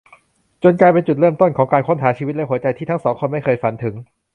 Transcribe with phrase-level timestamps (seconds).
[0.63, 3.95] จนกลายเป็นจุดเริ่มต้นของการค้นหาชีวิตและหัวใจที่ทั้งสองคนไม่เคยฝันถึง